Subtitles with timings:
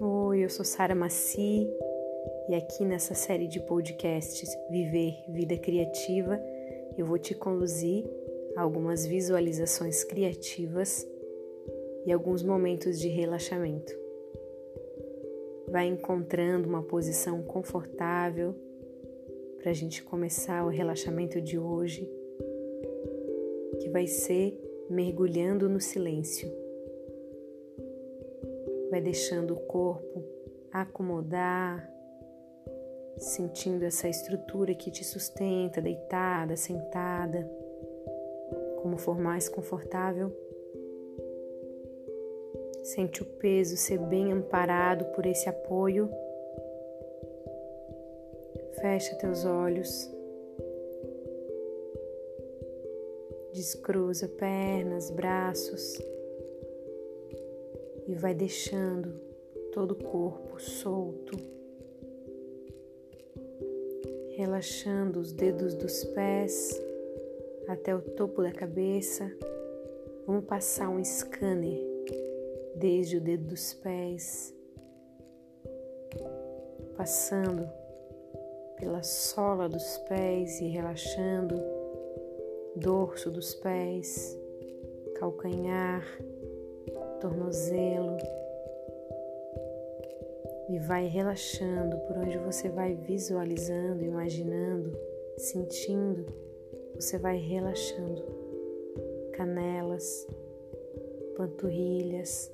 [0.00, 1.66] Oi, eu sou Sara Maci
[2.50, 6.38] e aqui nessa série de podcasts Viver Vida Criativa
[6.98, 8.04] eu vou te conduzir
[8.54, 11.08] a algumas visualizações criativas
[12.04, 13.94] e alguns momentos de relaxamento.
[15.70, 18.54] Vai encontrando uma posição confortável
[19.66, 22.08] para a gente começar o relaxamento de hoje,
[23.80, 24.56] que vai ser
[24.88, 26.48] mergulhando no silêncio.
[28.92, 30.22] Vai deixando o corpo
[30.70, 31.92] acomodar,
[33.18, 37.50] sentindo essa estrutura que te sustenta, deitada, sentada,
[38.80, 40.30] como for mais confortável.
[42.84, 46.08] Sente o peso ser bem amparado por esse apoio.
[48.86, 50.08] Fecha teus olhos.
[53.52, 56.00] Descruza pernas, braços
[58.06, 59.20] e vai deixando
[59.72, 61.36] todo o corpo solto,
[64.36, 66.80] relaxando os dedos dos pés
[67.66, 69.28] até o topo da cabeça.
[70.28, 71.84] Vamos passar um scanner
[72.76, 74.54] desde o dedo dos pés,
[76.96, 77.68] passando
[78.76, 81.54] pela sola dos pés e relaxando
[82.76, 84.38] dorso dos pés,
[85.18, 86.04] calcanhar,
[87.20, 88.16] tornozelo.
[90.68, 94.92] E vai relaxando por onde você vai visualizando, imaginando,
[95.38, 96.26] sentindo,
[96.94, 98.24] você vai relaxando.
[99.32, 100.26] Canelas,
[101.36, 102.50] panturrilhas,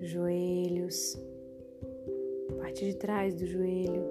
[0.00, 1.18] joelhos,
[2.58, 4.04] parte de trás do joelho,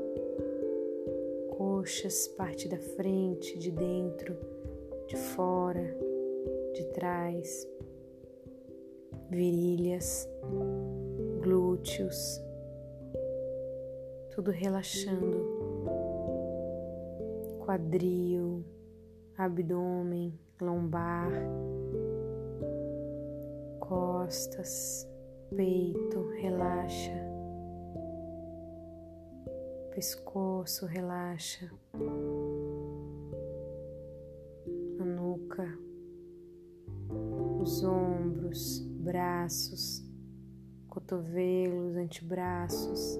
[1.83, 4.37] coxas, parte da frente, de dentro,
[5.05, 5.83] de fora,
[6.73, 7.67] de trás,
[9.29, 10.25] virilhas,
[11.41, 12.41] glúteos,
[14.33, 15.45] tudo relaxando,
[17.65, 18.63] quadril,
[19.37, 21.33] abdômen, lombar
[23.81, 25.05] costas,
[25.53, 27.32] peito, relaxa,
[29.93, 31.71] pescoço, relaxa,
[34.99, 35.67] a nuca,
[37.61, 40.03] os ombros, braços,
[40.89, 43.19] cotovelos, antebraços,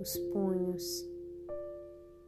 [0.00, 1.08] os punhos,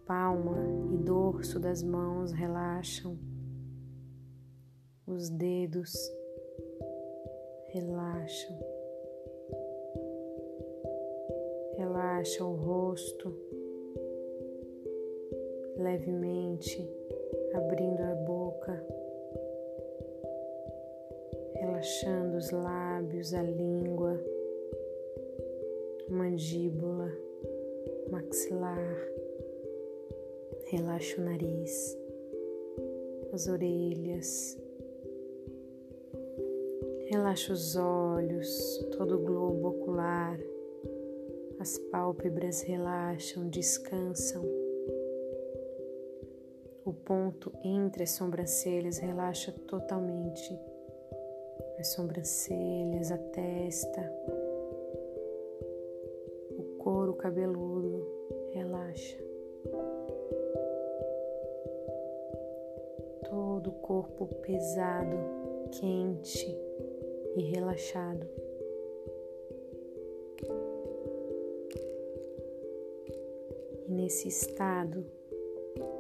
[0.07, 0.59] palma
[0.93, 3.19] e dorso das mãos relaxam,
[5.05, 5.93] os dedos
[7.73, 8.78] relaxam.
[12.19, 13.33] Relaxa o rosto
[15.77, 16.85] levemente,
[17.55, 18.85] abrindo a boca,
[21.55, 24.21] relaxando os lábios, a língua,
[26.09, 27.09] mandíbula,
[28.11, 28.99] maxilar.
[30.73, 31.97] Relaxa o nariz,
[33.33, 34.59] as orelhas,
[37.11, 40.39] Relaxa os olhos, todo o globo ocular,
[41.61, 44.45] as pálpebras relaxam, descansam.
[46.85, 50.59] O ponto entre as sobrancelhas relaxa totalmente.
[51.79, 54.13] As sobrancelhas, a testa,
[56.57, 58.07] o couro cabeludo
[58.53, 59.19] relaxa.
[63.29, 65.17] Todo o corpo pesado,
[65.71, 66.57] quente,
[67.37, 68.27] e relaxado.
[73.99, 75.05] Nesse estado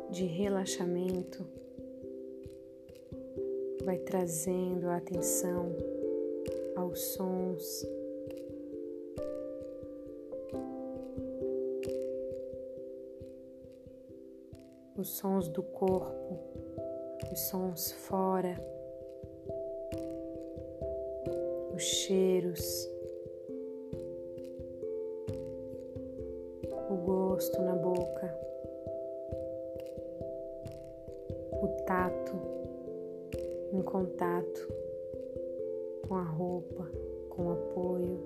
[0.08, 1.44] de relaxamento,
[3.84, 5.74] vai trazendo a atenção
[6.76, 7.84] aos sons.
[14.96, 16.38] Os sons do corpo,
[17.32, 18.56] os sons fora
[21.74, 22.88] os cheiros,
[26.90, 27.27] o gosto
[27.62, 28.36] na boca,
[31.62, 32.34] o tato
[33.72, 34.68] em contato
[36.08, 36.90] com a roupa,
[37.30, 38.20] com o apoio,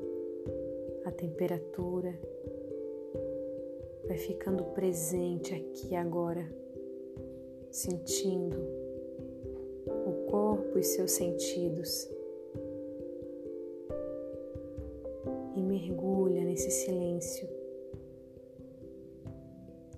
[1.04, 2.18] a temperatura.
[4.06, 6.48] Vai ficando presente aqui agora,
[7.70, 8.56] sentindo
[9.86, 12.10] o corpo e seus sentidos.
[15.72, 17.48] mergulha nesse silêncio,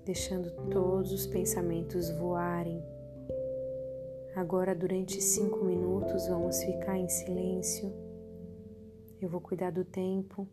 [0.04, 2.82] deixando todos os pensamentos voarem.
[4.36, 7.92] Agora, durante cinco minutos, vamos ficar em silêncio.
[9.20, 10.46] Eu vou cuidar do tempo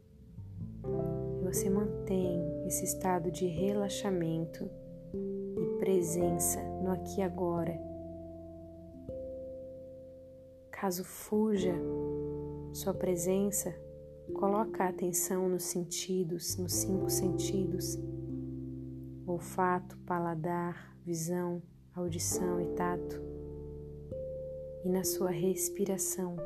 [1.40, 4.70] e você mantém esse estado de relaxamento
[5.14, 7.78] e presença no aqui e agora.
[10.72, 11.76] Caso fuja
[12.74, 13.76] sua presença,
[14.34, 18.00] coloca a atenção nos sentidos, nos cinco sentidos:
[19.34, 21.62] olfato, paladar, visão,
[21.96, 23.22] audição e tato,
[24.84, 26.38] e na sua respiração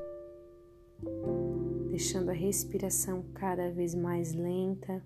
[1.95, 5.01] deixando a respiração cada vez mais lenta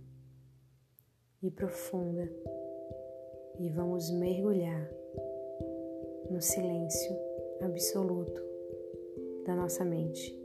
[1.40, 2.28] e profunda.
[3.60, 4.90] E vamos mergulhar
[6.32, 7.16] no silêncio
[7.62, 8.42] absoluto
[9.46, 10.39] da nossa mente.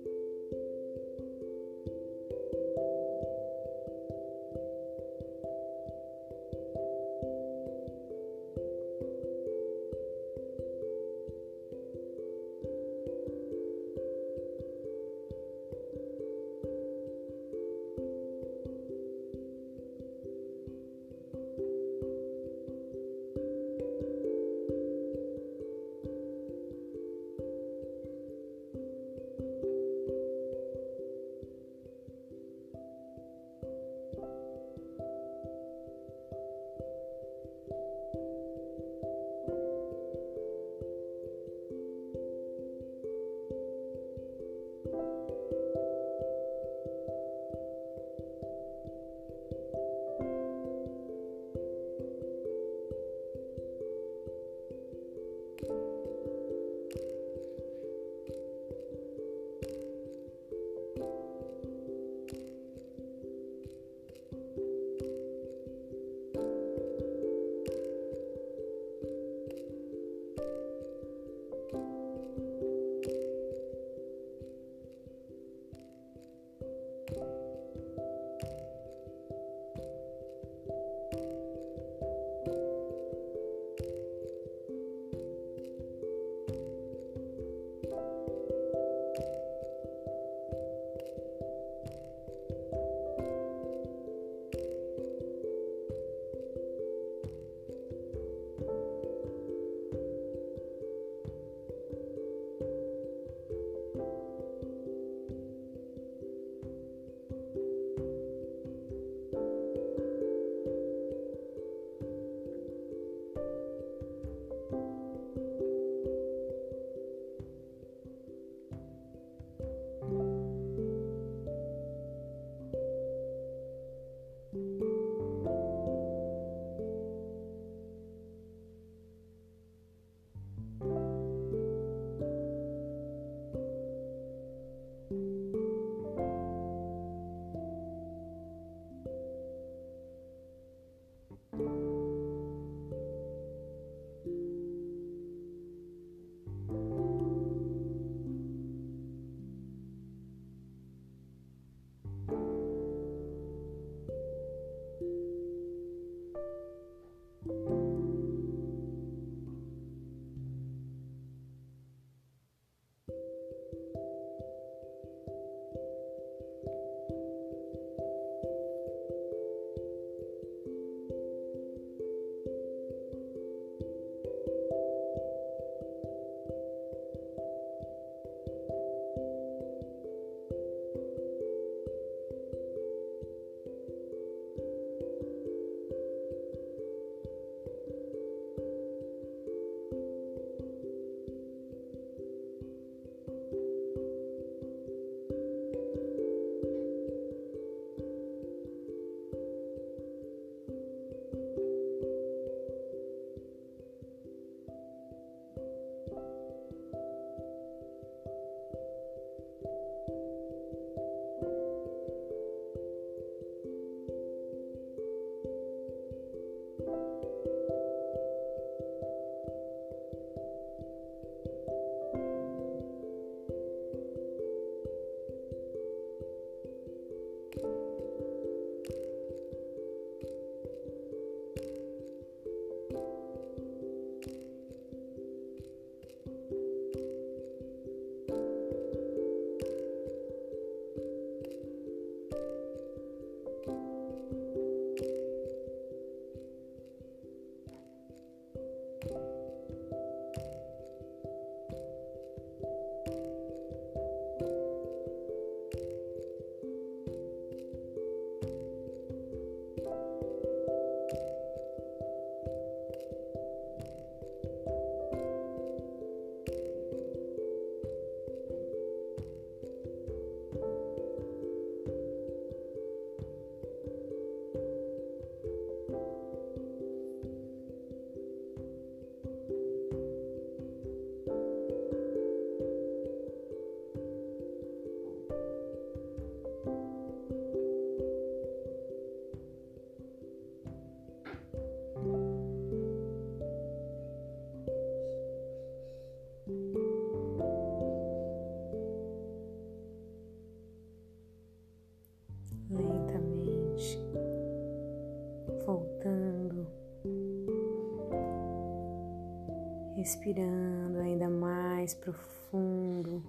[310.15, 313.23] Respirando ainda mais profundo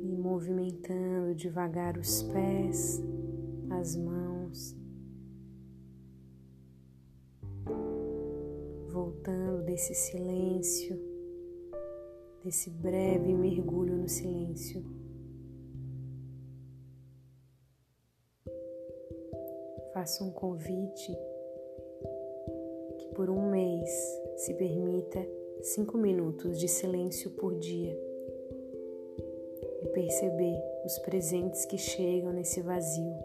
[0.00, 3.02] e movimentando devagar os pés,
[3.70, 4.76] as mãos,
[8.90, 10.96] voltando desse silêncio,
[12.44, 14.84] desse breve mergulho no silêncio.
[19.92, 21.12] Faça um convite
[23.18, 23.90] por um mês,
[24.36, 25.18] se permita
[25.60, 28.00] cinco minutos de silêncio por dia
[29.82, 33.16] e perceber os presentes que chegam nesse vazio,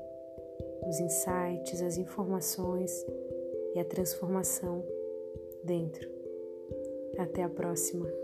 [0.88, 3.06] os insights, as informações
[3.76, 4.84] e a transformação
[5.64, 6.10] dentro.
[7.20, 8.23] Até a próxima!